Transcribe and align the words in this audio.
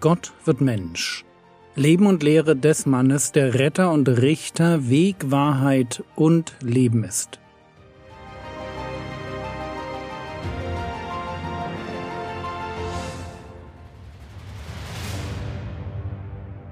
Gott 0.00 0.32
wird 0.46 0.62
Mensch. 0.62 1.26
Leben 1.74 2.06
und 2.06 2.22
Lehre 2.22 2.56
des 2.56 2.86
Mannes, 2.86 3.32
der 3.32 3.52
Retter 3.52 3.92
und 3.92 4.08
Richter, 4.08 4.88
Weg, 4.88 5.30
Wahrheit 5.30 6.02
und 6.16 6.54
Leben 6.62 7.04
ist. 7.04 7.38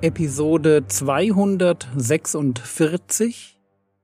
Episode 0.00 0.86
246 0.86 3.60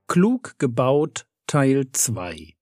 Klug 0.07 0.59
gebaut 0.59 1.25
Teil 1.47 1.87
2 1.91 2.54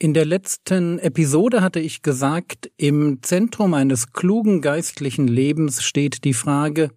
in 0.00 0.14
der 0.14 0.24
letzten 0.24 1.00
Episode 1.00 1.60
hatte 1.60 1.80
ich 1.80 2.02
gesagt, 2.02 2.70
im 2.76 3.20
Zentrum 3.22 3.74
eines 3.74 4.12
klugen 4.12 4.60
geistlichen 4.60 5.26
Lebens 5.26 5.82
steht 5.82 6.22
die 6.24 6.34
Frage, 6.34 6.92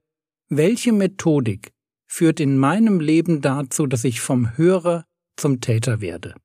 welche 0.50 0.94
Methodik 0.94 1.72
führt 2.08 2.40
in 2.40 2.58
meinem 2.58 3.00
Leben 3.00 3.42
dazu, 3.42 3.88
dass 3.88 4.04
ich 4.04 4.22
vom 4.22 4.56
Hörer 4.56 5.06
zum 5.36 5.62
Täter 5.62 6.00
werde? 6.00 6.36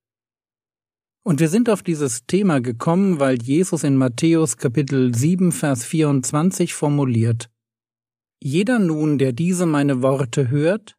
Und 1.24 1.40
wir 1.40 1.48
sind 1.48 1.68
auf 1.68 1.82
dieses 1.82 2.24
Thema 2.24 2.60
gekommen, 2.60 3.20
weil 3.20 3.42
Jesus 3.42 3.82
in 3.84 3.96
Matthäus 3.96 4.56
Kapitel 4.56 5.14
7, 5.14 5.52
Vers 5.52 5.84
24 5.84 6.72
formuliert, 6.72 7.50
Jeder 8.42 8.78
nun, 8.78 9.18
der 9.18 9.32
diese 9.32 9.66
meine 9.66 10.02
Worte 10.02 10.48
hört 10.48 10.96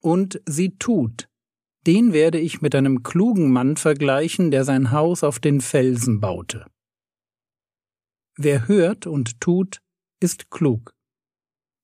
und 0.00 0.40
sie 0.46 0.70
tut, 0.78 1.28
den 1.86 2.12
werde 2.12 2.38
ich 2.38 2.60
mit 2.60 2.74
einem 2.74 3.02
klugen 3.02 3.52
Mann 3.52 3.76
vergleichen, 3.76 4.50
der 4.50 4.64
sein 4.64 4.90
Haus 4.90 5.22
auf 5.22 5.38
den 5.38 5.60
Felsen 5.60 6.20
baute. 6.20 6.66
Wer 8.36 8.66
hört 8.66 9.06
und 9.06 9.40
tut, 9.40 9.80
ist 10.20 10.50
klug. 10.50 10.94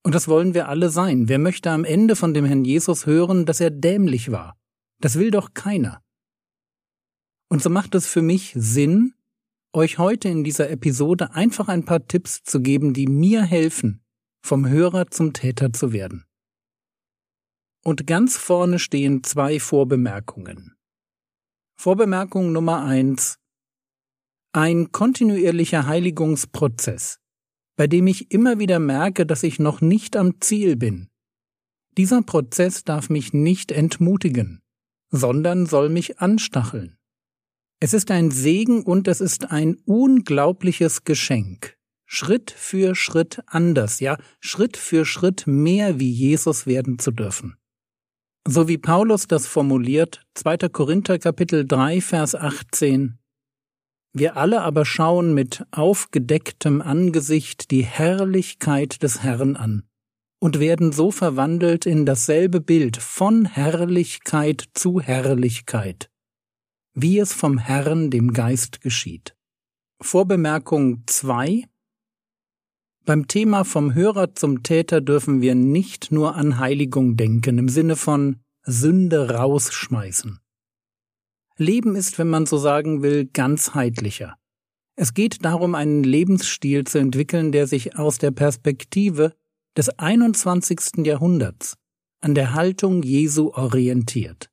Und 0.02 0.14
das 0.14 0.26
wollen 0.26 0.54
wir 0.54 0.68
alle 0.68 0.90
sein. 0.90 1.28
Wer 1.28 1.38
möchte 1.38 1.70
am 1.70 1.84
Ende 1.84 2.16
von 2.16 2.34
dem 2.34 2.44
Herrn 2.44 2.64
Jesus 2.64 3.06
hören, 3.06 3.46
dass 3.46 3.60
er 3.60 3.70
dämlich 3.70 4.32
war? 4.32 4.58
Das 5.00 5.18
will 5.18 5.30
doch 5.30 5.54
keiner. 5.54 6.02
Und 7.48 7.62
so 7.62 7.70
macht 7.70 7.94
es 7.94 8.06
für 8.06 8.22
mich 8.22 8.52
Sinn, 8.56 9.14
euch 9.72 9.98
heute 9.98 10.28
in 10.28 10.42
dieser 10.42 10.68
Episode 10.70 11.32
einfach 11.32 11.68
ein 11.68 11.84
paar 11.84 12.06
Tipps 12.06 12.42
zu 12.42 12.60
geben, 12.60 12.92
die 12.92 13.06
mir 13.06 13.42
helfen, 13.42 14.02
vom 14.44 14.68
Hörer 14.68 15.06
zum 15.10 15.32
Täter 15.32 15.72
zu 15.72 15.92
werden 15.92 16.24
und 17.82 18.06
ganz 18.06 18.36
vorne 18.36 18.78
stehen 18.78 19.22
zwei 19.24 19.60
Vorbemerkungen. 19.60 20.74
Vorbemerkung 21.74 22.52
Nummer 22.52 22.84
eins 22.84 23.38
Ein 24.52 24.92
kontinuierlicher 24.92 25.86
Heiligungsprozess, 25.86 27.18
bei 27.76 27.86
dem 27.86 28.06
ich 28.06 28.30
immer 28.30 28.58
wieder 28.58 28.78
merke, 28.78 29.26
dass 29.26 29.42
ich 29.42 29.58
noch 29.58 29.80
nicht 29.80 30.16
am 30.16 30.40
Ziel 30.40 30.76
bin. 30.76 31.08
Dieser 31.96 32.22
Prozess 32.22 32.84
darf 32.84 33.10
mich 33.10 33.32
nicht 33.32 33.72
entmutigen, 33.72 34.62
sondern 35.10 35.66
soll 35.66 35.88
mich 35.88 36.20
anstacheln. 36.20 36.96
Es 37.80 37.94
ist 37.94 38.10
ein 38.10 38.30
Segen 38.30 38.84
und 38.84 39.08
es 39.08 39.20
ist 39.20 39.50
ein 39.50 39.74
unglaubliches 39.84 41.04
Geschenk. 41.04 41.76
Schritt 42.06 42.50
für 42.50 42.94
Schritt 42.94 43.42
anders, 43.46 43.98
ja, 43.98 44.18
Schritt 44.38 44.76
für 44.76 45.04
Schritt 45.04 45.46
mehr 45.46 45.98
wie 45.98 46.10
Jesus 46.10 46.66
werden 46.66 46.98
zu 46.98 47.10
dürfen. 47.10 47.56
So 48.46 48.66
wie 48.66 48.78
Paulus 48.78 49.28
das 49.28 49.46
formuliert, 49.46 50.26
2. 50.34 50.68
Korinther 50.68 51.20
Kapitel 51.20 51.64
3, 51.64 52.00
Vers 52.00 52.34
18. 52.34 53.18
Wir 54.12 54.36
alle 54.36 54.62
aber 54.62 54.84
schauen 54.84 55.32
mit 55.32 55.64
aufgedecktem 55.70 56.82
Angesicht 56.82 57.70
die 57.70 57.84
Herrlichkeit 57.84 59.04
des 59.04 59.22
Herrn 59.22 59.54
an 59.54 59.84
und 60.40 60.58
werden 60.58 60.90
so 60.90 61.12
verwandelt 61.12 61.86
in 61.86 62.04
dasselbe 62.04 62.60
Bild 62.60 62.96
von 62.96 63.44
Herrlichkeit 63.44 64.64
zu 64.74 65.00
Herrlichkeit, 65.00 66.10
wie 66.94 67.20
es 67.20 67.32
vom 67.32 67.58
Herrn 67.58 68.10
dem 68.10 68.32
Geist 68.32 68.80
geschieht. 68.80 69.36
Vorbemerkung 70.00 71.04
2 71.06 71.68
beim 73.04 73.26
Thema 73.26 73.64
vom 73.64 73.94
Hörer 73.94 74.36
zum 74.36 74.62
Täter 74.62 75.00
dürfen 75.00 75.40
wir 75.40 75.56
nicht 75.56 76.12
nur 76.12 76.36
an 76.36 76.60
Heiligung 76.60 77.16
denken 77.16 77.58
im 77.58 77.68
Sinne 77.68 77.96
von 77.96 78.36
Sünde 78.64 79.30
rausschmeißen. 79.30 80.38
Leben 81.56 81.96
ist, 81.96 82.18
wenn 82.18 82.28
man 82.28 82.46
so 82.46 82.58
sagen 82.58 83.02
will, 83.02 83.26
ganzheitlicher. 83.26 84.36
Es 84.96 85.14
geht 85.14 85.44
darum, 85.44 85.74
einen 85.74 86.04
Lebensstil 86.04 86.84
zu 86.84 86.98
entwickeln, 86.98 87.52
der 87.52 87.66
sich 87.66 87.98
aus 87.98 88.18
der 88.18 88.30
Perspektive 88.30 89.32
des 89.76 89.88
21. 89.98 91.04
Jahrhunderts 91.04 91.76
an 92.20 92.34
der 92.34 92.54
Haltung 92.54 93.02
Jesu 93.02 93.50
orientiert. 93.52 94.48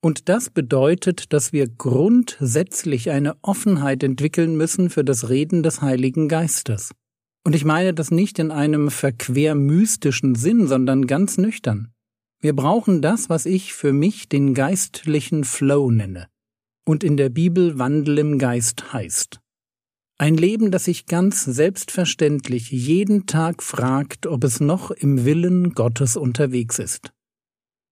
Und 0.00 0.28
das 0.28 0.50
bedeutet, 0.50 1.32
dass 1.32 1.52
wir 1.52 1.68
grundsätzlich 1.68 3.10
eine 3.10 3.36
Offenheit 3.42 4.02
entwickeln 4.02 4.56
müssen 4.56 4.90
für 4.90 5.04
das 5.04 5.28
Reden 5.28 5.62
des 5.62 5.80
Heiligen 5.80 6.28
Geistes. 6.28 6.90
Und 7.44 7.54
ich 7.54 7.64
meine 7.64 7.94
das 7.94 8.10
nicht 8.10 8.38
in 8.38 8.50
einem 8.50 8.90
verquer 8.90 9.54
mystischen 9.54 10.34
Sinn, 10.34 10.66
sondern 10.66 11.06
ganz 11.06 11.38
nüchtern. 11.38 11.91
Wir 12.42 12.56
brauchen 12.56 13.02
das, 13.02 13.30
was 13.30 13.46
ich 13.46 13.72
für 13.72 13.92
mich 13.92 14.28
den 14.28 14.52
geistlichen 14.52 15.44
Flow 15.44 15.92
nenne 15.92 16.26
und 16.84 17.04
in 17.04 17.16
der 17.16 17.28
Bibel 17.28 17.78
Wandel 17.78 18.18
im 18.18 18.38
Geist 18.40 18.92
heißt. 18.92 19.38
Ein 20.18 20.36
Leben, 20.36 20.72
das 20.72 20.86
sich 20.86 21.06
ganz 21.06 21.44
selbstverständlich 21.44 22.72
jeden 22.72 23.26
Tag 23.26 23.62
fragt, 23.62 24.26
ob 24.26 24.42
es 24.42 24.58
noch 24.58 24.90
im 24.90 25.24
Willen 25.24 25.74
Gottes 25.74 26.16
unterwegs 26.16 26.80
ist. 26.80 27.12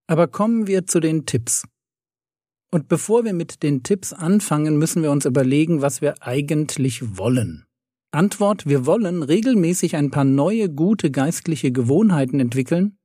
Aber 0.09 0.27
kommen 0.27 0.67
wir 0.67 0.85
zu 0.85 0.99
den 0.99 1.27
Tipps. 1.27 1.65
Und 2.73 2.89
bevor 2.89 3.25
wir 3.25 3.35
mit 3.35 3.63
den 3.63 3.85
Tipps 3.85 4.13
anfangen, 4.13 4.79
müssen 4.79 5.05
wir 5.05 5.13
uns 5.13 5.27
überlegen, 5.27 5.81
was 5.81 6.01
wir 6.01 6.23
eigentlich 6.25 7.17
wollen. 7.17 7.67
Antwort, 8.11 8.67
wir 8.67 8.85
wollen 8.85 9.23
regelmäßig 9.23 9.95
ein 9.95 10.11
paar 10.11 10.25
neue 10.25 10.69
gute 10.69 11.13
geistliche 11.13 11.71
Gewohnheiten 11.71 12.41
entwickeln, 12.41 12.97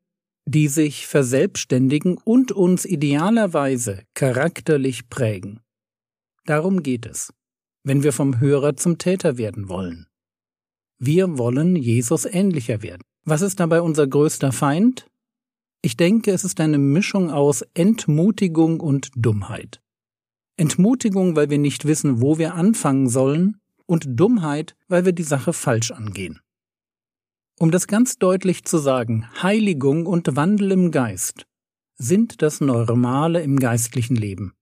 die 0.46 0.68
sich 0.68 1.08
verselbstständigen 1.08 2.18
und 2.24 2.52
uns 2.52 2.86
idealerweise 2.86 4.04
charakterlich 4.14 5.10
prägen. 5.10 5.60
Darum 6.46 6.84
geht 6.84 7.06
es, 7.06 7.34
wenn 7.84 8.04
wir 8.04 8.14
vom 8.14 8.40
Hörer 8.40 8.76
zum 8.76 8.98
Täter 8.98 9.38
werden 9.38 9.70
wollen. 9.70 10.08
Wir 11.00 11.38
wollen 11.38 11.76
Jesus 11.76 12.26
ähnlicher 12.26 12.82
werden. 12.82 13.02
Was 13.24 13.42
ist 13.42 13.60
dabei 13.60 13.82
unser 13.82 14.08
größter 14.08 14.52
Feind? 14.52 15.08
Ich 15.82 15.98
denke, 15.98 16.32
es 16.32 16.44
ist 16.44 16.60
eine 16.60 16.78
Mischung 16.78 17.32
aus 17.32 17.64
Entmutigung 17.74 18.80
und 18.80 19.10
Dummheit. 19.16 19.82
Entmutigung, 20.58 21.36
weil 21.36 21.50
wir 21.50 21.58
nicht 21.58 21.86
wissen, 21.86 22.22
wo 22.22 22.38
wir 22.38 22.54
anfangen 22.54 23.10
sollen, 23.10 23.58
und 23.88 24.06
Dummheit, 24.08 24.76
weil 24.88 25.06
wir 25.06 25.14
die 25.14 25.24
Sache 25.24 25.54
falsch 25.54 25.92
angehen. 25.92 26.40
Um 27.58 27.72
das 27.72 27.88
ganz 27.88 28.18
deutlich 28.18 28.66
zu 28.66 28.78
sagen, 28.78 29.28
Heiligung 29.42 30.06
und 30.06 30.36
Wandel 30.36 30.72
im 30.72 30.92
Geist 30.92 31.46
sind 31.98 32.42
das 32.42 32.60
Normale 32.60 33.42
im 33.42 33.58
geistlichen 33.58 34.18
Leben. 34.18 34.54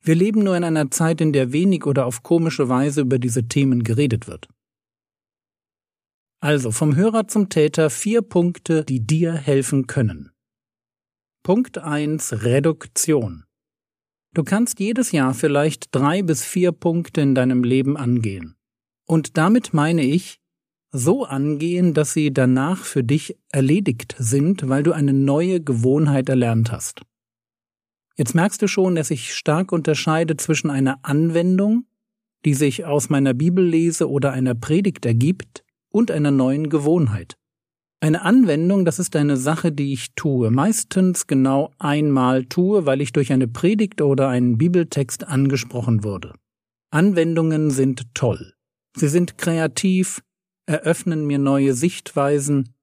Wir 0.00 0.14
leben 0.14 0.42
nur 0.42 0.56
in 0.56 0.64
einer 0.64 0.90
Zeit, 0.90 1.20
in 1.20 1.32
der 1.32 1.52
wenig 1.52 1.84
oder 1.84 2.06
auf 2.06 2.22
komische 2.22 2.68
Weise 2.68 3.02
über 3.02 3.18
diese 3.18 3.46
Themen 3.48 3.84
geredet 3.84 4.26
wird. 4.26 4.48
Also 6.40 6.72
vom 6.72 6.96
Hörer 6.96 7.28
zum 7.28 7.48
Täter 7.48 7.90
vier 7.90 8.22
Punkte, 8.22 8.84
die 8.84 9.06
dir 9.06 9.32
helfen 9.32 9.86
können. 9.86 10.30
Punkt 11.42 11.78
1 11.78 12.44
Reduktion. 12.44 13.44
Du 14.34 14.44
kannst 14.44 14.80
jedes 14.80 15.12
Jahr 15.12 15.32
vielleicht 15.32 15.94
drei 15.94 16.22
bis 16.22 16.44
vier 16.44 16.72
Punkte 16.72 17.20
in 17.20 17.34
deinem 17.34 17.64
Leben 17.64 17.96
angehen. 17.96 18.56
Und 19.06 19.36
damit 19.36 19.72
meine 19.74 20.02
ich, 20.02 20.40
so 20.94 21.24
angehen, 21.24 21.92
dass 21.92 22.12
sie 22.12 22.32
danach 22.32 22.84
für 22.84 23.02
dich 23.02 23.36
erledigt 23.50 24.14
sind, 24.18 24.68
weil 24.68 24.82
du 24.82 24.92
eine 24.92 25.12
neue 25.12 25.60
Gewohnheit 25.60 26.28
erlernt 26.28 26.72
hast. 26.72 27.02
Jetzt 28.16 28.34
merkst 28.34 28.62
du 28.62 28.68
schon, 28.68 28.94
dass 28.94 29.10
ich 29.10 29.34
stark 29.34 29.72
unterscheide 29.72 30.36
zwischen 30.36 30.70
einer 30.70 31.00
Anwendung, 31.02 31.86
die 32.44 32.54
sich 32.54 32.84
aus 32.84 33.10
meiner 33.10 33.34
Bibellese 33.34 34.08
oder 34.08 34.32
einer 34.32 34.54
Predigt 34.54 35.04
ergibt, 35.04 35.64
und 35.94 36.10
einer 36.10 36.32
neuen 36.32 36.70
Gewohnheit. 36.70 37.36
Eine 38.00 38.22
Anwendung, 38.22 38.84
das 38.84 38.98
ist 38.98 39.14
eine 39.14 39.36
Sache, 39.36 39.70
die 39.70 39.92
ich 39.92 40.14
tue, 40.16 40.50
meistens 40.50 41.28
genau 41.28 41.70
einmal 41.78 42.44
tue, 42.46 42.84
weil 42.84 43.00
ich 43.00 43.12
durch 43.12 43.32
eine 43.32 43.46
Predigt 43.46 44.02
oder 44.02 44.28
einen 44.28 44.58
Bibeltext 44.58 45.26
angesprochen 45.26 46.02
wurde. 46.02 46.34
Anwendungen 46.90 47.70
sind 47.70 48.12
toll. 48.12 48.54
Sie 48.96 49.08
sind 49.08 49.38
kreativ, 49.38 50.20
eröffnen 50.66 51.26
mir 51.26 51.38
neue 51.38 51.74
Sichtweisen. 51.74 52.74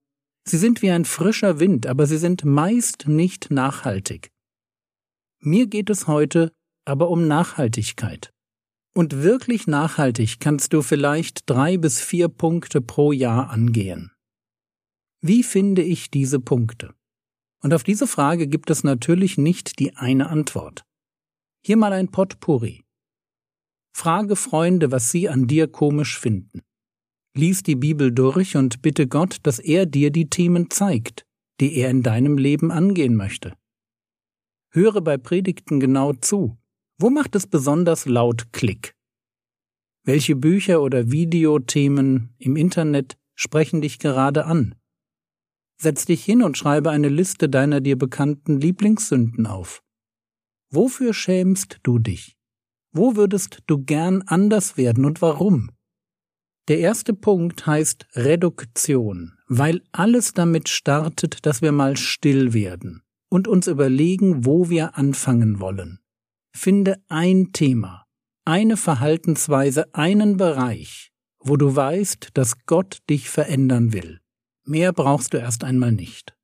Sie 0.43 0.57
sind 0.57 0.81
wie 0.81 0.91
ein 0.91 1.05
frischer 1.05 1.59
Wind, 1.59 1.87
aber 1.87 2.07
sie 2.07 2.17
sind 2.17 2.45
meist 2.45 3.07
nicht 3.07 3.51
nachhaltig. 3.51 4.31
Mir 5.39 5.67
geht 5.67 5.89
es 5.89 6.07
heute 6.07 6.51
aber 6.85 7.09
um 7.09 7.27
Nachhaltigkeit. 7.27 8.33
Und 8.93 9.23
wirklich 9.23 9.67
nachhaltig 9.67 10.39
kannst 10.39 10.73
du 10.73 10.81
vielleicht 10.81 11.49
drei 11.49 11.77
bis 11.77 12.01
vier 12.01 12.27
Punkte 12.27 12.81
pro 12.81 13.11
Jahr 13.11 13.49
angehen. 13.49 14.11
Wie 15.21 15.43
finde 15.43 15.83
ich 15.83 16.11
diese 16.11 16.39
Punkte? 16.39 16.93
Und 17.61 17.73
auf 17.73 17.83
diese 17.83 18.07
Frage 18.07 18.47
gibt 18.47 18.69
es 18.69 18.83
natürlich 18.83 19.37
nicht 19.37 19.79
die 19.79 19.95
eine 19.95 20.29
Antwort. 20.29 20.83
Hier 21.63 21.77
mal 21.77 21.93
ein 21.93 22.09
Potpourri. 22.09 22.83
Frage 23.95 24.35
Freunde, 24.35 24.91
was 24.91 25.11
sie 25.11 25.29
an 25.29 25.47
dir 25.47 25.67
komisch 25.67 26.17
finden. 26.19 26.61
Lies 27.35 27.63
die 27.63 27.75
Bibel 27.75 28.11
durch 28.11 28.55
und 28.55 28.81
bitte 28.81 29.07
Gott, 29.07 29.37
dass 29.43 29.59
er 29.59 29.85
dir 29.85 30.11
die 30.11 30.29
Themen 30.29 30.69
zeigt, 30.69 31.25
die 31.59 31.75
er 31.77 31.89
in 31.89 32.03
deinem 32.03 32.37
Leben 32.37 32.71
angehen 32.71 33.15
möchte. 33.15 33.53
Höre 34.71 35.01
bei 35.01 35.17
Predigten 35.17 35.79
genau 35.79 36.13
zu 36.13 36.57
wo 37.01 37.09
macht 37.09 37.35
es 37.35 37.47
besonders 37.47 38.05
laut 38.05 38.53
Klick? 38.53 38.93
Welche 40.03 40.35
Bücher 40.35 40.83
oder 40.83 41.11
Videothemen 41.11 42.35
im 42.37 42.55
Internet 42.55 43.17
sprechen 43.33 43.81
dich 43.81 43.97
gerade 43.97 44.45
an? 44.45 44.75
Setz 45.77 46.05
dich 46.05 46.23
hin 46.23 46.43
und 46.43 46.59
schreibe 46.59 46.91
eine 46.91 47.09
Liste 47.09 47.49
deiner 47.49 47.81
dir 47.81 47.97
bekannten 47.97 48.61
Lieblingssünden 48.61 49.47
auf. 49.47 49.81
Wofür 50.69 51.15
schämst 51.15 51.79
du 51.81 51.97
dich? 51.97 52.37
Wo 52.91 53.15
würdest 53.15 53.63
du 53.65 53.83
gern 53.83 54.21
anders 54.27 54.77
werden 54.77 55.03
und 55.03 55.23
warum? 55.23 55.71
Der 56.67 56.79
erste 56.79 57.13
Punkt 57.13 57.65
heißt 57.65 58.07
Reduktion, 58.13 59.33
weil 59.47 59.81
alles 59.91 60.33
damit 60.33 60.69
startet, 60.69 61.45
dass 61.45 61.61
wir 61.61 61.71
mal 61.71 61.97
still 61.97 62.53
werden 62.53 63.01
und 63.29 63.47
uns 63.47 63.67
überlegen, 63.67 64.45
wo 64.45 64.69
wir 64.69 64.97
anfangen 64.97 65.59
wollen. 65.59 65.99
Finde 66.55 67.01
ein 67.07 67.51
Thema, 67.51 68.05
eine 68.45 68.77
Verhaltensweise, 68.77 69.93
einen 69.95 70.37
Bereich, 70.37 71.11
wo 71.39 71.57
du 71.57 71.75
weißt, 71.75 72.29
dass 72.35 72.65
Gott 72.65 72.99
dich 73.09 73.29
verändern 73.29 73.93
will. 73.93 74.19
Mehr 74.63 74.93
brauchst 74.93 75.33
du 75.33 75.37
erst 75.37 75.63
einmal 75.63 75.91
nicht. 75.91 76.35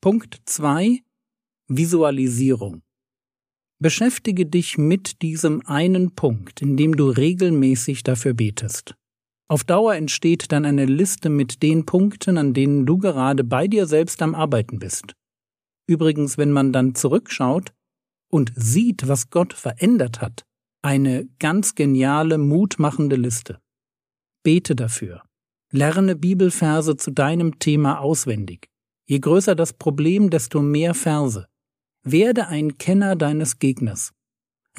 Punkt 0.00 0.40
zwei: 0.46 1.02
Visualisierung. 1.68 2.82
Beschäftige 3.78 4.46
dich 4.46 4.76
mit 4.76 5.22
diesem 5.22 5.64
einen 5.66 6.14
Punkt, 6.14 6.60
indem 6.60 6.96
du 6.96 7.08
regelmäßig 7.08 8.02
dafür 8.02 8.34
betest. 8.34 8.94
Auf 9.50 9.64
Dauer 9.64 9.96
entsteht 9.96 10.52
dann 10.52 10.64
eine 10.64 10.84
Liste 10.84 11.28
mit 11.28 11.60
den 11.64 11.84
Punkten, 11.84 12.38
an 12.38 12.54
denen 12.54 12.86
du 12.86 12.98
gerade 12.98 13.42
bei 13.42 13.66
dir 13.66 13.86
selbst 13.86 14.22
am 14.22 14.36
Arbeiten 14.36 14.78
bist. 14.78 15.14
Übrigens, 15.88 16.38
wenn 16.38 16.52
man 16.52 16.72
dann 16.72 16.94
zurückschaut, 16.94 17.72
und 18.30 18.52
sieht, 18.54 19.08
was 19.08 19.30
Gott 19.30 19.52
verändert 19.52 20.20
hat, 20.20 20.44
eine 20.82 21.28
ganz 21.40 21.74
geniale, 21.74 22.38
mutmachende 22.38 23.16
Liste. 23.16 23.58
Bete 24.44 24.76
dafür. 24.76 25.24
Lerne 25.72 26.14
Bibelverse 26.14 26.96
zu 26.96 27.10
deinem 27.10 27.58
Thema 27.58 27.98
auswendig. 27.98 28.68
Je 29.08 29.18
größer 29.18 29.56
das 29.56 29.72
Problem, 29.72 30.30
desto 30.30 30.62
mehr 30.62 30.94
Verse. 30.94 31.48
Werde 32.04 32.46
ein 32.46 32.78
Kenner 32.78 33.16
deines 33.16 33.58
Gegners. 33.58 34.12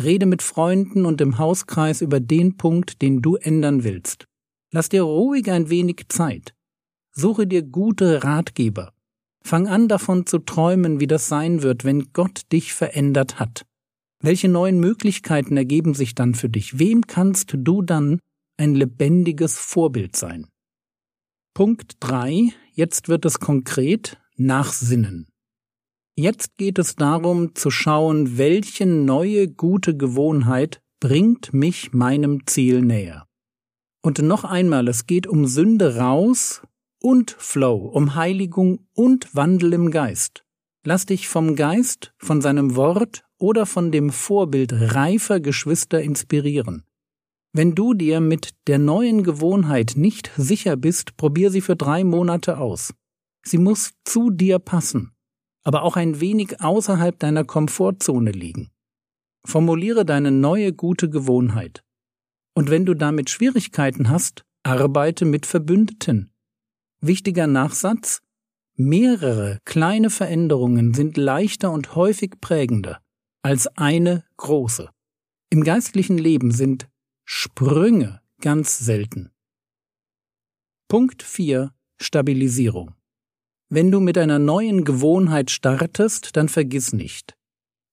Rede 0.01 0.25
mit 0.25 0.41
Freunden 0.41 1.05
und 1.05 1.19
im 1.19 1.39
Hauskreis 1.39 1.99
über 1.99 2.21
den 2.21 2.55
Punkt, 2.55 3.01
den 3.01 3.21
du 3.21 3.35
ändern 3.35 3.83
willst. 3.83 4.29
Lass 4.73 4.89
dir 4.89 5.03
ruhig 5.03 5.51
ein 5.51 5.69
wenig 5.69 6.05
Zeit. 6.07 6.53
Suche 7.11 7.45
dir 7.45 7.61
gute 7.61 8.23
Ratgeber. 8.23 8.93
Fang 9.43 9.67
an 9.67 9.87
davon 9.87 10.25
zu 10.25 10.39
träumen, 10.39 10.99
wie 10.99 11.07
das 11.07 11.27
sein 11.27 11.61
wird, 11.61 11.83
wenn 11.83 12.13
Gott 12.13 12.43
dich 12.51 12.73
verändert 12.73 13.39
hat. 13.39 13.65
Welche 14.21 14.47
neuen 14.47 14.79
Möglichkeiten 14.79 15.57
ergeben 15.57 15.93
sich 15.93 16.15
dann 16.15 16.35
für 16.35 16.47
dich? 16.47 16.79
Wem 16.79 17.07
kannst 17.07 17.55
du 17.57 17.81
dann 17.81 18.19
ein 18.57 18.75
lebendiges 18.75 19.57
Vorbild 19.57 20.15
sein? 20.15 20.47
Punkt 21.53 21.97
drei. 21.99 22.53
Jetzt 22.73 23.09
wird 23.09 23.25
es 23.25 23.39
konkret 23.39 24.17
nachsinnen. 24.37 25.27
Jetzt 26.15 26.55
geht 26.57 26.77
es 26.79 26.95
darum 26.95 27.55
zu 27.55 27.71
schauen, 27.71 28.37
welche 28.37 28.85
neue 28.85 29.47
gute 29.49 29.97
Gewohnheit 29.97 30.81
bringt 30.99 31.53
mich 31.53 31.93
meinem 31.93 32.45
Ziel 32.45 32.81
näher. 32.81 33.27
Und 34.01 34.19
noch 34.19 34.43
einmal, 34.43 34.87
es 34.87 35.05
geht 35.05 35.27
um 35.27 35.45
Sünde 35.45 35.97
raus 35.97 36.61
und 37.01 37.31
Flow, 37.37 37.75
um 37.75 38.15
Heiligung 38.15 38.87
und 38.93 39.35
Wandel 39.35 39.73
im 39.73 39.91
Geist. 39.91 40.43
Lass 40.83 41.05
dich 41.05 41.27
vom 41.27 41.55
Geist, 41.55 42.13
von 42.17 42.41
seinem 42.41 42.75
Wort 42.75 43.23
oder 43.37 43.67
von 43.67 43.91
dem 43.91 44.09
Vorbild 44.09 44.73
reifer 44.73 45.39
Geschwister 45.39 46.01
inspirieren. 46.01 46.83
Wenn 47.53 47.75
du 47.75 47.93
dir 47.93 48.21
mit 48.21 48.51
der 48.67 48.79
neuen 48.79 49.23
Gewohnheit 49.23 49.93
nicht 49.95 50.31
sicher 50.37 50.77
bist, 50.77 51.17
probier 51.17 51.51
sie 51.51 51.61
für 51.61 51.75
drei 51.75 52.03
Monate 52.03 52.57
aus. 52.57 52.93
Sie 53.43 53.57
muss 53.57 53.91
zu 54.05 54.29
dir 54.29 54.57
passen, 54.57 55.11
aber 55.63 55.83
auch 55.83 55.97
ein 55.97 56.19
wenig 56.21 56.61
außerhalb 56.61 57.19
deiner 57.19 57.43
Komfortzone 57.43 58.31
liegen. 58.31 58.71
Formuliere 59.45 60.05
deine 60.05 60.31
neue 60.31 60.71
gute 60.71 61.09
Gewohnheit. 61.09 61.83
Und 62.61 62.69
wenn 62.69 62.85
du 62.85 62.93
damit 62.93 63.31
Schwierigkeiten 63.31 64.11
hast, 64.11 64.43
arbeite 64.61 65.25
mit 65.25 65.47
Verbündeten. 65.47 66.31
Wichtiger 66.99 67.47
Nachsatz 67.47 68.21
Mehrere 68.75 69.57
kleine 69.65 70.11
Veränderungen 70.11 70.93
sind 70.93 71.17
leichter 71.17 71.71
und 71.71 71.95
häufig 71.95 72.39
prägender 72.39 73.01
als 73.41 73.65
eine 73.77 74.25
große. 74.37 74.91
Im 75.49 75.63
geistlichen 75.63 76.19
Leben 76.19 76.51
sind 76.51 76.87
Sprünge 77.25 78.21
ganz 78.41 78.77
selten. 78.77 79.31
Punkt 80.87 81.23
4 81.23 81.73
Stabilisierung. 81.99 82.93
Wenn 83.69 83.89
du 83.89 83.99
mit 83.99 84.19
einer 84.19 84.37
neuen 84.37 84.83
Gewohnheit 84.83 85.49
startest, 85.49 86.37
dann 86.37 86.47
vergiss 86.47 86.93
nicht. 86.93 87.35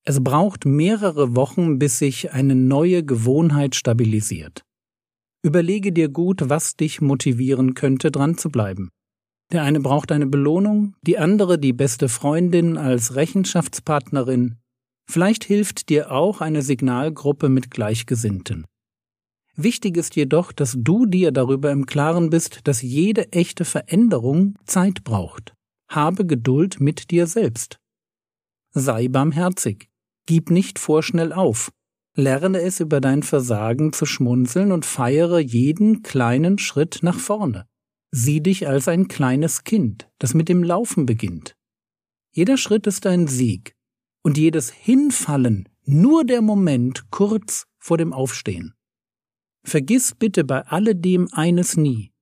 Es 0.09 0.25
braucht 0.25 0.65
mehrere 0.65 1.37
Wochen, 1.37 1.79
bis 1.79 1.99
sich 1.99 2.33
eine 2.33 2.55
neue 2.55 3.05
Gewohnheit 3.05 3.75
stabilisiert. 3.75 4.63
Überlege 5.43 5.93
dir 5.93 6.09
gut, 6.09 6.49
was 6.49 6.77
dich 6.77 7.03
motivieren 7.03 7.75
könnte, 7.75 8.11
dran 8.11 8.39
zu 8.39 8.49
bleiben. 8.49 8.89
Der 9.53 9.65
eine 9.65 9.81
braucht 9.81 10.11
eine 10.11 10.27
Belohnung, 10.27 10.95
die 11.03 11.19
andere 11.19 11.59
die 11.59 11.75
beste 11.75 12.09
Freundin 12.09 12.79
als 12.79 13.17
Rechenschaftspartnerin. 13.17 14.57
Vielleicht 15.11 15.45
hilft 15.45 15.91
dir 15.91 16.11
auch 16.11 16.41
eine 16.41 16.63
Signalgruppe 16.63 17.51
mit 17.51 17.71
Gleichgesinnten. 17.71 18.65
Wichtig 19.57 19.99
ist 19.99 20.17
jedoch, 20.17 20.53
dass 20.53 20.75
du 20.79 21.05
dir 21.05 21.33
darüber 21.33 21.71
im 21.71 21.85
Klaren 21.85 22.31
bist, 22.31 22.61
dass 22.65 22.81
jede 22.81 23.31
echte 23.33 23.67
Veränderung 23.67 24.55
Zeit 24.65 25.05
braucht. 25.05 25.53
Habe 25.91 26.25
Geduld 26.25 26.81
mit 26.81 27.11
dir 27.11 27.27
selbst. 27.27 27.79
Sei 28.73 29.09
barmherzig. 29.09 29.88
Gib 30.29 30.51
nicht 30.51 30.79
vorschnell 30.79 31.33
auf. 31.33 31.73
Lerne 32.15 32.61
es 32.61 32.81
über 32.81 33.01
dein 33.01 33.23
Versagen 33.23 33.95
zu 33.95 34.05
schmunzeln 34.05 34.73
und 34.73 34.85
feiere 34.85 35.39
jeden 35.39 36.03
kleinen 36.03 36.59
Schritt 36.59 36.99
nach 37.01 37.19
vorne. 37.19 37.67
Sieh 38.11 38.43
dich 38.43 38.69
als 38.69 38.89
ein 38.89 39.09
kleines 39.09 39.65
Kind, 39.65 40.07
das 40.19 40.35
mit 40.35 40.51
dem 40.51 40.63
Laufen 40.63 41.07
beginnt. 41.07 41.57
Jeder 42.31 42.59
Schritt 42.59 42.87
ist 42.87 43.07
ein 43.07 43.27
Sieg 43.27 43.75
und 44.23 44.37
jedes 44.37 44.71
Hinfallen 44.71 45.67
nur 45.87 46.27
der 46.27 46.43
Moment 46.43 47.11
kurz 47.11 47.65
vor 47.79 47.97
dem 47.97 48.13
Aufstehen. 48.13 48.75
Vergiss 49.65 50.15
bitte 50.15 50.45
bei 50.45 50.61
alledem 50.67 51.29
eines 51.33 51.79
nie. 51.79 52.13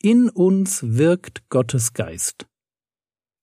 In 0.00 0.30
uns 0.30 0.84
wirkt 0.84 1.48
Gottes 1.48 1.92
Geist. 1.92 2.46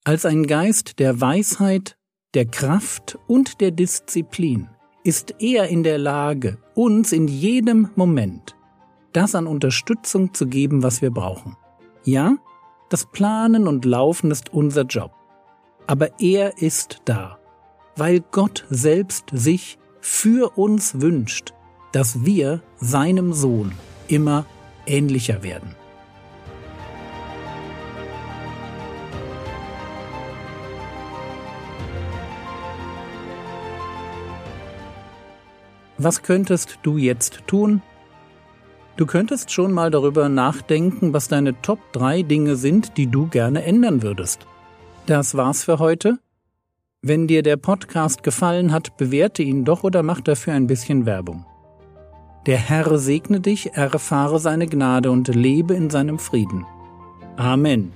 Als 0.06 0.24
ein 0.24 0.48
Geist 0.48 1.00
der 1.00 1.20
Weisheit, 1.20 1.99
der 2.36 2.46
Kraft 2.46 3.18
und 3.28 3.60
der 3.60 3.72
Disziplin 3.72 4.70
ist 5.04 5.36
er 5.40 5.70
in 5.70 5.84
der 5.84 5.98
Lage, 5.98 6.60
uns 6.76 7.12
in 7.12 7.28
jedem 7.28 7.90
Moment 7.96 8.56
das 9.14 9.34
an 9.34 9.48
Unterstützung 9.48 10.34
zu 10.36 10.46
geben, 10.46 10.84
was 10.84 11.02
wir 11.02 11.10
brauchen. 11.10 11.58
Ja, 12.04 12.38
das 12.90 13.08
Planen 13.08 13.68
und 13.68 13.86
Laufen 13.86 14.30
ist 14.30 14.54
unser 14.54 14.84
Job. 14.84 15.12
Aber 15.88 16.20
er 16.20 16.62
ist 16.62 17.02
da, 17.06 17.40
weil 17.96 18.20
Gott 18.32 18.68
selbst 18.70 19.26
sich 19.32 19.80
für 20.00 20.56
uns 20.58 21.02
wünscht, 21.02 21.54
dass 21.92 22.24
wir 22.24 22.62
seinem 22.78 23.34
Sohn 23.34 23.72
immer 24.08 24.46
ähnlicher 24.86 25.42
werden. 25.42 25.76
Was 36.00 36.24
könntest 36.24 36.80
du 36.82 36.98
jetzt 36.98 37.42
tun, 37.46 37.84
Du 39.00 39.06
könntest 39.06 39.50
schon 39.50 39.72
mal 39.72 39.92
darüber 39.92 40.28
nachdenken, 40.28 41.14
was 41.14 41.30
deine 41.30 41.62
Top 41.62 41.80
3 41.94 42.24
Dinge 42.24 42.58
sind, 42.58 42.98
die 42.98 43.08
du 43.08 43.28
gerne 43.28 43.64
ändern 43.64 44.04
würdest. 44.04 44.46
Das 45.06 45.38
war's 45.38 45.64
für 45.64 45.80
heute. 45.80 46.20
Wenn 47.02 47.26
dir 47.26 47.42
der 47.42 47.56
Podcast 47.56 48.24
gefallen 48.24 48.74
hat, 48.74 48.98
bewerte 48.98 49.42
ihn 49.42 49.64
doch 49.64 49.84
oder 49.84 50.04
mach 50.04 50.20
dafür 50.20 50.52
ein 50.52 50.68
bisschen 50.68 51.06
Werbung. 51.06 51.46
Der 52.46 52.58
Herr 52.58 52.98
segne 52.98 53.40
dich, 53.40 53.72
erfahre 53.72 54.42
seine 54.42 54.68
Gnade 54.68 55.12
und 55.12 55.30
lebe 55.30 55.76
in 55.76 55.90
seinem 55.90 56.20
Frieden. 56.20 56.66
Amen. 57.38 57.94